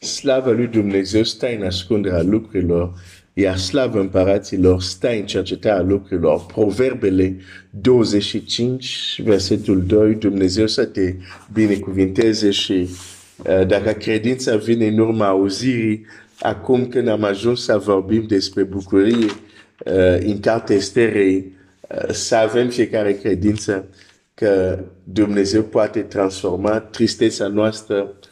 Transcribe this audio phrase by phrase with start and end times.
[0.00, 2.92] slava lui Dumnezeu stă în ascunderea lucrurilor,
[3.32, 6.46] iar slava împăraților stă în cercetarea lucrurilor.
[6.46, 7.36] Proverbele
[7.70, 11.14] 25, versetul 2, Dumnezeu să te
[11.52, 12.88] binecuvinteze și
[13.36, 16.06] uh, dacă credința vine în urma auzirii,
[16.38, 22.68] acum când am ajuns să vorbim despre bucurie, uh, în cartea Esterei, uh, să avem
[22.68, 23.88] fiecare credință
[24.34, 28.28] că Dumnezeu poate transforma tristețea noastră, uh,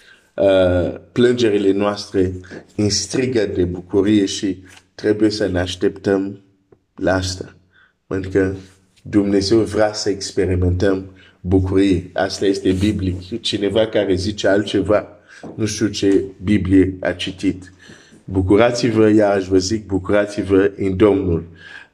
[1.12, 2.32] plângerile noastre
[2.76, 4.62] în strigă de bucurie și
[4.94, 6.40] trebuie să ne așteptăm
[6.94, 7.56] la asta.
[8.06, 8.54] Pentru că
[9.02, 12.10] Dumnezeu vrea să experimentăm bucurie.
[12.12, 13.40] Asta este biblic.
[13.40, 15.08] Cineva care zice altceva,
[15.54, 17.72] nu știu ce Biblie a citit.
[18.24, 21.44] Bucurați-vă, iarăși vă zic, bucurați-vă în Domnul.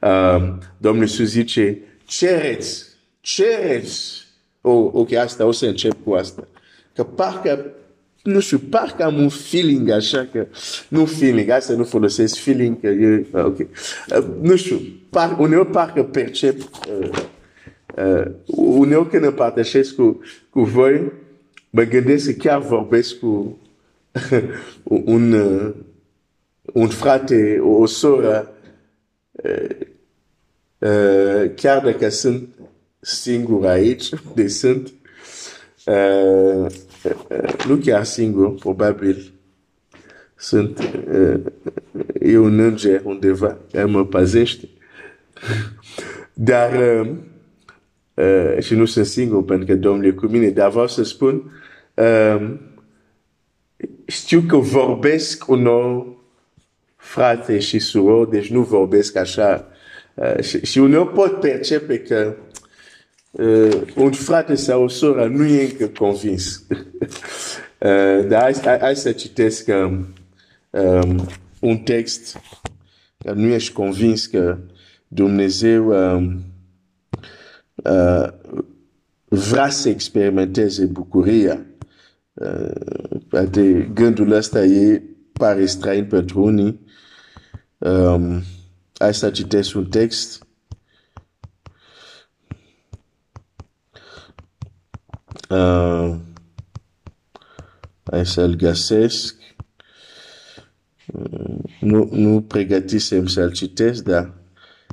[0.01, 2.85] Uh, Domnul Iisus zice, cereți,
[3.21, 4.23] cereți.
[4.61, 6.47] Oh, ok, asta o să încep cu asta.
[6.93, 7.65] Că parcă,
[8.25, 10.47] nu știu, parcă am un feeling așa că,
[10.87, 13.57] nu feeling, asta nu folosesc feeling, că e, ok.
[13.59, 17.09] Uh, nu știu, par, uneori parcă percep, uh,
[17.95, 21.11] uh, uneori când împărtășesc cu, cu voi,
[21.69, 23.57] mă gândesc că chiar vorbesc cu
[24.83, 25.73] un, uh,
[26.63, 28.53] un frate, o soră,
[29.31, 29.69] uh,
[30.77, 32.47] uh, chiar dacă sunt
[32.99, 34.93] singur aici, de sunt, uh,
[35.85, 36.65] uh,
[37.67, 39.31] nu chiar singur, probabil,
[40.35, 40.79] sunt,
[41.11, 41.39] uh,
[42.21, 44.69] e un înger undeva care mă păzește.
[46.33, 47.09] Dar, uh,
[48.13, 51.51] uh, și nu sunt singur pentru că Domnul e cu mine, dar vreau să spun,
[51.93, 52.53] uh,
[54.05, 56.05] știu că vorbesc unor
[56.95, 59.67] frate și surori, deci nu vorbesc așa.
[60.13, 62.54] Uh, și, și uneori pot percepe că uh,
[63.95, 66.55] un frate sau o soră nu e încă convins.
[66.69, 70.07] uh, dar hai, hai, hai să citesc um,
[70.69, 71.27] um,
[71.59, 72.37] un text
[73.17, 74.57] că nu ești convins că
[75.07, 76.43] Dumnezeu um,
[77.75, 78.27] uh,
[79.25, 81.65] vrea să experimenteze bucuria.
[82.33, 82.71] Uh,
[83.29, 85.01] poate gândul ăsta e
[85.31, 86.79] pare străin pentru unii.
[87.77, 88.41] Um,
[88.97, 90.44] hai să citesc un text.
[95.49, 96.15] Uh,
[98.03, 99.35] hai să-l găsesc.
[101.05, 104.33] Uh, nu, nu pregătisem să-l citesc, dar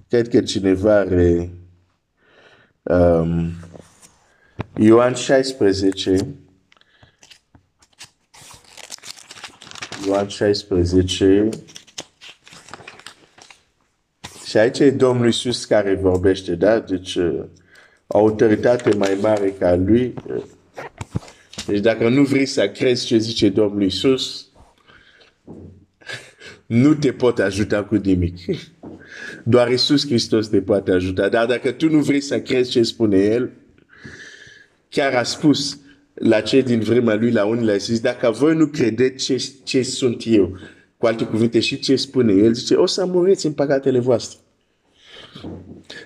[0.09, 1.51] cred că cineva are
[2.83, 3.53] um,
[4.77, 6.27] Ioan 16
[10.07, 11.49] Ioan 16
[14.45, 16.79] și aici e Domnul Iisus care vorbește, da?
[16.79, 17.45] Deci, uh,
[18.13, 20.15] autoritate mai mare ca lui.
[20.27, 20.43] Uh,
[21.67, 24.47] deci dacă nu vrei să crezi ce zice Domnul Iisus,
[26.67, 28.37] nu te pot ajuta cu nimic.
[29.45, 31.29] Doar Iisus Hristos te poate ajuta.
[31.29, 33.51] Dar dacă tu nu vrei să crezi ce spune El,
[34.89, 35.79] chiar a spus
[36.15, 39.83] la cei din vremea lui, la unii le-a zis, dacă voi nu credeți ce, ce
[39.83, 40.59] sunt eu,
[40.97, 44.39] cu alte cuvinte și ce spune El, zice, o să muriți în păcatele voastre.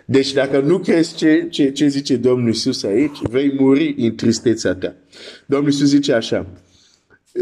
[0.05, 4.75] Deci dacă nu crezi ce, ce, ce zice Domnul Iisus aici, vei muri în tristețea
[4.75, 4.95] ta.
[5.47, 6.47] Domnul Iisus zice așa,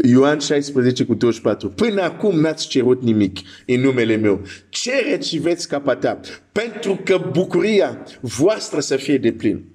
[0.03, 1.69] Ioan 16 cu 24.
[1.69, 4.41] Până acum n-ați cerut nimic în numele meu.
[4.69, 6.19] Cereți și veți capata.
[6.51, 9.65] Pentru că bucuria voastră să fie de plin.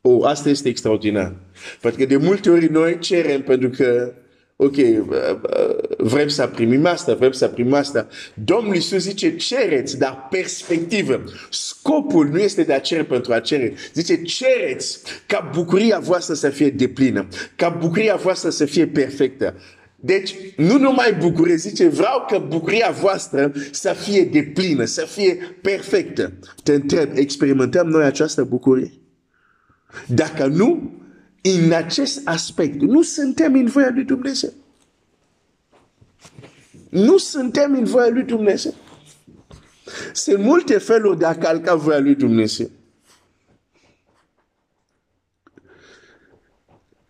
[0.00, 1.36] Oh, asta este extraordinar.
[1.80, 4.14] Pentru că de multe ori noi cerem pentru că
[4.56, 8.08] ok, uh, uh, vrem să primim asta, vrem să primim asta.
[8.44, 11.24] Domnul Iisus zice, cereți, dar perspectivă.
[11.50, 13.74] Scopul nu este de a cere pentru a cere.
[13.92, 19.54] Zice, cereți ca bucuria voastră să fie deplină, ca bucuria voastră să fie perfectă.
[20.00, 26.32] Deci, nu numai bucurie, zice, vreau că bucuria voastră să fie deplină, să fie perfectă.
[26.62, 28.92] Te întreb, experimentăm noi această bucurie?
[30.06, 30.92] Dacă nu,
[31.50, 34.52] în acest aspect, nu suntem în voia lui Dumnezeu.
[36.90, 38.74] Nu suntem în voia lui Dumnezeu.
[40.12, 42.70] Sunt multe feluri de a calca voia lui Dumnezeu.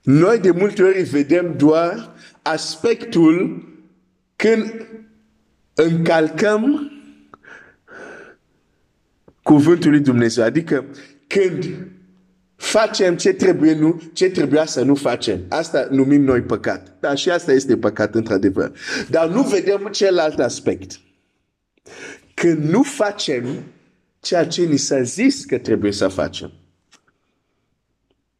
[0.02, 3.64] Noi de multe ori vedem doar aspectul
[4.37, 4.87] când
[5.75, 6.90] încalcăm
[9.43, 10.44] cuvântul lui Dumnezeu.
[10.44, 10.84] Adică
[11.26, 11.87] când
[12.56, 15.41] facem ce trebuie, nu, ce trebuia să nu facem.
[15.49, 16.97] Asta numim noi păcat.
[17.00, 18.73] Dar și asta este păcat, într-adevăr.
[19.08, 21.00] Dar nu vedem celălalt aspect.
[22.35, 23.44] Când nu facem
[24.20, 26.53] ceea ce ni s-a zis că trebuie să facem.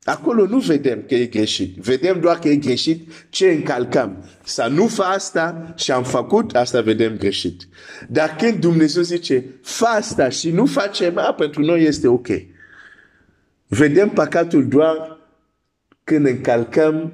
[0.07, 1.77] Acolo nu vedem că e greșit.
[1.77, 4.25] Vedem doar că e greșit ce încalcăm.
[4.45, 7.69] Să nu fa asta și am făcut, asta vedem greșit.
[8.09, 12.29] Dar când Dumnezeu zice, fa asta și nu facem, a, pentru noi este ok.
[13.67, 15.19] Vedem păcatul doar
[16.05, 17.13] când încalcăm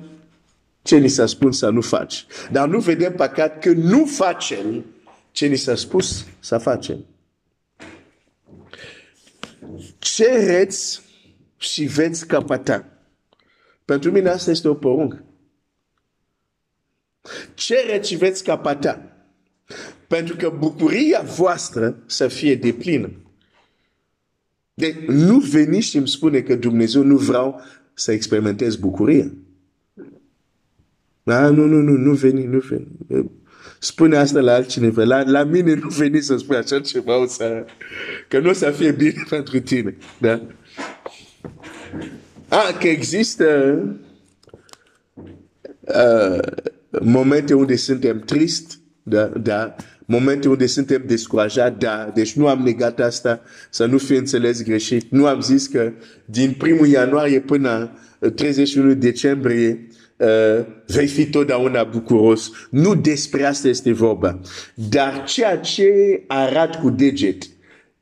[0.82, 2.26] ce ni s-a spus să nu faci.
[2.50, 4.84] Dar nu vedem păcat că nu facem
[5.30, 7.04] ce ni s-a spus să facem.
[9.98, 11.02] Cereți
[11.56, 12.86] și veți căpăta.
[13.84, 15.24] Pentru mine asta este o poruncă.
[17.54, 19.16] Cereți și veți căpăta.
[20.06, 23.21] Pentru că bucuria voastră să fie deplină.
[24.74, 27.60] Deci nu veniți și îmi spune că Dumnezeu nu vreau
[27.94, 29.32] să experimentez bucuria.
[31.22, 32.86] Da, nu, nu, nu, nu veni, nu veni.
[33.78, 35.04] Spune asta la altcineva.
[35.04, 37.64] La, la mine nu veni să spui așa ceva, o să,
[38.28, 39.96] că nu o să fie bine pentru tine.
[40.18, 40.42] Da?
[42.48, 43.78] Ah, că există
[45.80, 46.38] uh,
[47.00, 49.76] momente unde suntem trist, da, da,
[50.12, 55.10] momente unde suntem descurajați, da, deci nu am negat asta, să nu fie înțeles greșit.
[55.10, 55.92] Nu am zis că
[56.24, 57.90] din primul ianuarie până
[58.34, 59.86] 31 decembrie
[60.16, 62.50] uh, vei fi totdeauna bucuros.
[62.70, 64.40] Nu despre asta este vorba.
[64.74, 65.88] Dar ceea ce
[66.26, 67.42] arat cu deget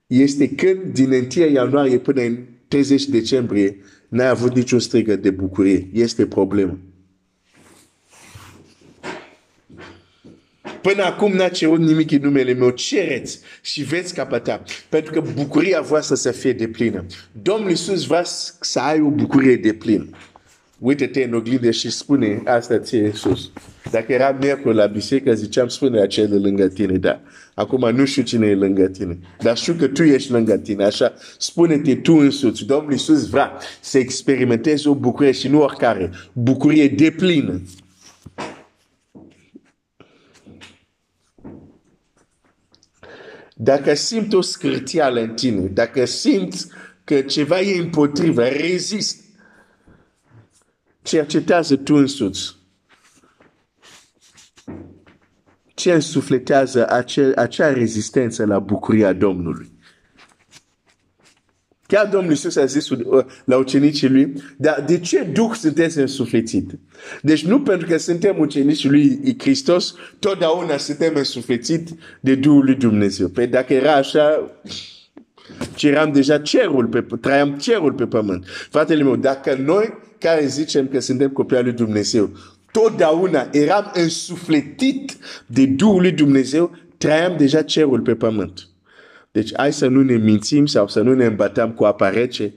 [0.07, 3.77] este când din 1 ianuarie până în 30 decembrie
[4.09, 5.89] n-ai avut niciun strigă de bucurie.
[5.93, 6.79] Este problemă.
[10.83, 12.71] Până acum n-a cerut nimic în numele meu.
[12.71, 14.63] Cereți și veți capăta.
[14.89, 17.05] Pentru că bucuria voastră să fie de plină.
[17.43, 18.23] Domnul Iisus vrea
[18.61, 20.09] să ai o bucurie de plină.
[20.79, 23.51] Uite-te în oglindă și spune asta ție sus.
[23.91, 27.21] Dacă era miercuri la biserică, ziceam spune aceea de lângă tine, da.
[27.55, 31.15] Acum nu știu cine e lângă tine, dar știu că tu ești lângă tine, așa.
[31.39, 32.65] Spune-te tu însuți.
[32.65, 36.11] Domnul Iisus vrea să experimentezi o bucurie și nu oricare.
[36.33, 37.11] Bucurie de
[43.63, 46.69] Dacă simți o scârtială în tine, dacă simți
[47.05, 49.25] că ceva e împotrivă, rezist,
[51.03, 52.57] cercetează tu însuți.
[55.75, 59.79] Ce însufletează acea, acea rezistență la bucuria Domnului?
[61.91, 66.71] Chiar Domnul Iisus a zis uh, la ucenicii lui, dar de ce Duh sunteți însuflețit?
[67.23, 71.89] Deci nu pentru că suntem ucenicii lui Hristos, totdeauna suntem însuflețit
[72.21, 73.29] de Duhul lui Dumnezeu.
[73.29, 74.51] Păi dacă era așa,
[75.75, 78.45] ceram deja cerul pe, traiam cerul pe pământ.
[78.71, 82.31] Fratele meu, dacă noi care zicem că suntem copii al lui Dumnezeu,
[82.73, 85.17] totdeauna eram însufletit
[85.47, 88.70] de Duhul lui Dumnezeu, traiam deja cerul pe pământ.
[89.33, 92.55] Deci hai să nu ne mințim sau să nu ne îmbătăm cu apa rece.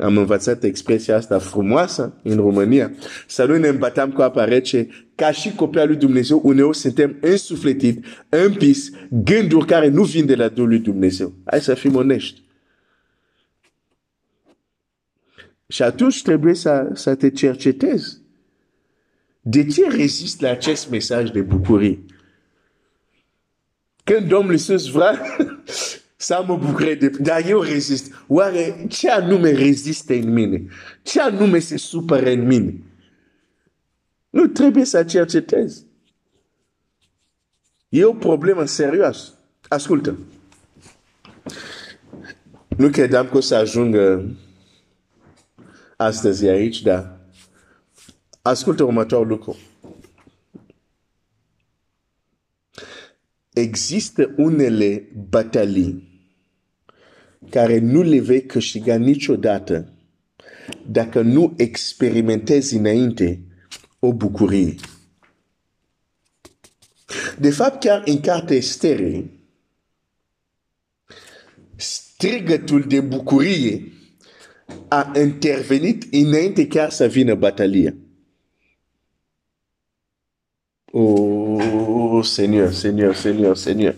[0.00, 2.92] Am învățat expresia asta frumoasă în România.
[3.26, 4.88] Să nu ne îmbătăm cu apa rece.
[5.14, 10.48] Ca și copii lui Dumnezeu, uneori suntem însufletit, împis, gânduri care nu vin de la
[10.48, 11.32] Duhul lui Dumnezeu.
[11.44, 12.42] Hai să fim onești.
[15.68, 18.18] Și atunci trebuie să, să te cercetezi.
[19.40, 22.04] De ce rezist la acest mesaj de bucurie?
[24.04, 25.36] Când Domnul Iisus vrea
[26.20, 27.08] să mă bucure de...
[27.08, 28.12] Dar eu rezist.
[28.26, 30.66] Oare ce anume rezistă în mine?
[31.02, 32.82] Ce anume se supără în mine?
[34.30, 35.86] Nu trebuie să cercetezi.
[37.88, 39.32] E o problemă serioasă.
[39.68, 40.18] Ascultă.
[42.76, 44.36] Nu credeam că o să ajungă
[45.96, 47.20] astăzi aici, dar
[48.42, 49.56] ascultă următorul lucru.
[53.52, 56.07] Există unele batalii
[57.50, 59.92] care nu le vei câștiga niciodată
[60.86, 63.42] dacă nu experimentezi înainte
[63.98, 64.74] o bucurie.
[67.38, 69.30] De fapt, chiar în cartea Estere,
[71.76, 73.92] strigătul de bucurie
[74.88, 77.94] a intervenit înainte chiar să vină batalia.
[80.92, 83.94] Oh, Seigneur, Seigneur, Seigneur, Seigneur.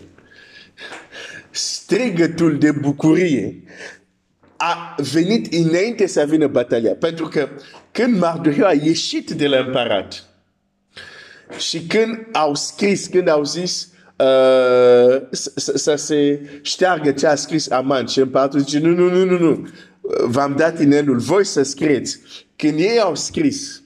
[1.51, 3.63] Strigătul de bucurie
[4.57, 6.93] a venit înainte să vină batalia.
[6.93, 7.49] Pentru că
[7.91, 10.25] când Mardocheu a ieșit de la împărat
[11.57, 15.21] și când au scris, când au zis uh,
[15.55, 19.67] să se șteargă ce a scris Aman și împăratul zice nu, nu, nu, nu, nu
[20.25, 22.19] v-am dat inelul, voi să scrieți.
[22.55, 23.81] Când ei au scris,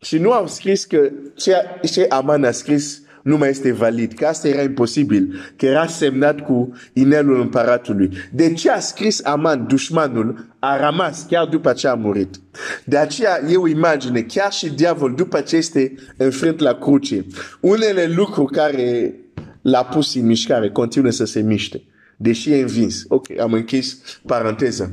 [0.00, 1.54] și nu au scris că ce,
[1.92, 6.40] ce Aman a scris nu mai este valid, că asta era imposibil, că era semnat
[6.40, 8.10] cu inelul împăratului.
[8.32, 12.40] De ce a scris Aman, dușmanul, a rămas chiar după ce a murit.
[12.84, 17.26] De aceea e o imagine, chiar și diavol, după ce este înfrânt la cruce,
[17.60, 19.14] unele lucruri care
[19.62, 21.82] l-a pus în mișcare continuă să se miște,
[22.16, 23.04] deși e învins.
[23.08, 24.90] Ok, am închis paranteza.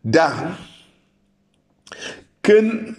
[0.00, 0.58] Dar,
[2.40, 2.96] când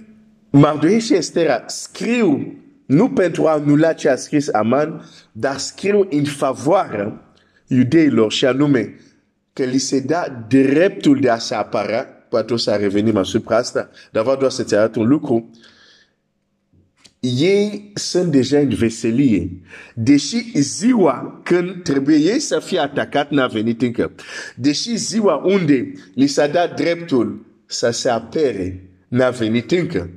[0.50, 6.24] Mardochee și Estera scriu nu pentru a anula ce a scris Aman, dar scriu în
[6.24, 7.36] favoarea
[7.68, 8.96] iudeilor și anume
[9.54, 13.90] că li se da dreptul de a se apăra, poate o să revenim asupra asta,
[14.12, 15.50] dar vreau doar să-ți arăt un lucru,
[17.20, 19.62] ei sunt deja în veselie.
[19.96, 24.12] Deși ziua când trebuie ei să fie atacat n-a venit încă.
[24.56, 30.10] Deși ziua unde li s-a dat dreptul să se apere n-a venit încă.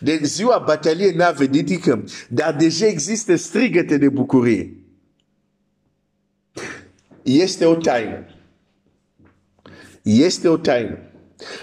[0.00, 2.04] De ziua bataliei n-a venit încă.
[2.28, 4.74] Dar deja există strigăte de bucurie.
[7.22, 8.24] Este o taină.
[10.02, 10.98] Este o taină.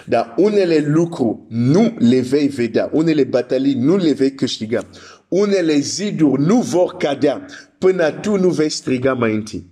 [0.05, 4.87] Dar unele lucruri nu le vei vedea, unele batalii nu le vei câștiga,
[5.27, 7.45] unele ziduri nu vor cadea
[7.77, 9.65] până tu nu vei striga mai întâi.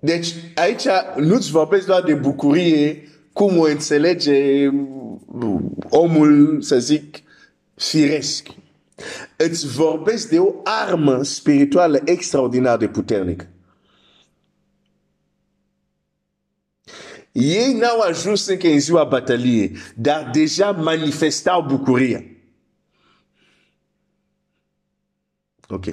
[0.00, 0.84] Deci aici
[1.16, 3.08] nu-ți vorbesc doar de bucurie,
[3.40, 4.68] cum o înțelege
[5.88, 7.18] omul, să zic,
[7.74, 8.46] firesc.
[9.36, 13.48] Îți vorbesc de o armă spirituală extraordinar de puternică.
[17.32, 22.24] Ei n-au ajuns încă în ziua bataliei, dar deja manifestau bucuria.
[25.68, 25.84] Ok.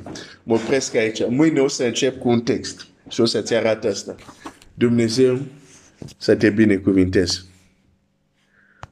[0.44, 1.28] Mă opresc aici.
[1.28, 4.16] Mâine o să încep cu un text și o să-ți arăt asta.
[4.74, 5.40] Dumnezeu
[6.18, 7.42] să te binecuvinteze.